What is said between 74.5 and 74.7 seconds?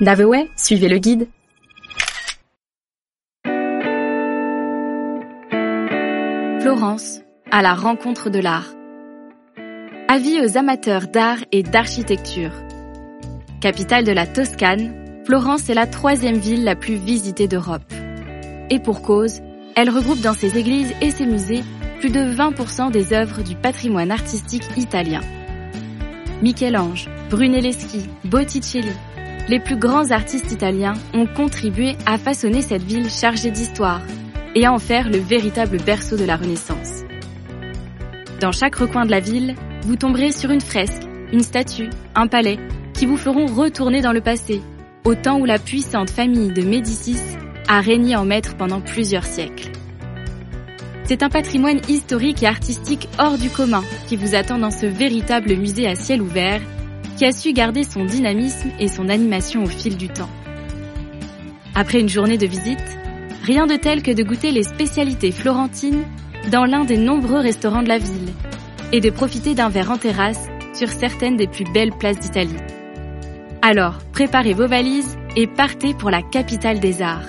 vos